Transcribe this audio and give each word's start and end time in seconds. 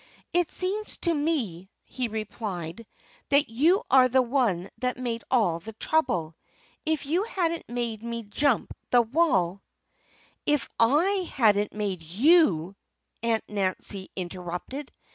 "It 0.33 0.51
seems 0.51 0.97
to 1.01 1.13
me," 1.13 1.69
he 1.85 2.07
replied, 2.07 2.87
"that 3.29 3.49
you 3.49 3.83
are 3.91 4.09
the 4.09 4.23
one 4.23 4.71
that 4.79 4.97
made 4.97 5.23
all 5.29 5.59
the 5.59 5.73
trouble. 5.73 6.35
If 6.87 7.05
you 7.05 7.21
hadn't 7.21 7.69
made 7.69 8.01
me 8.01 8.23
jump 8.23 8.73
the 8.89 9.03
wall" 9.03 9.61
"If 10.57 10.67
I 10.79 11.29
hadn't 11.31 11.75
made 11.75 12.01
you" 12.01 12.75
Aunt 13.21 13.43
Nancy 13.47 14.09
interrupted. 14.15 14.91